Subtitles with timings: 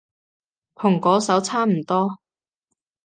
[0.73, 2.17] 同嗰首差唔多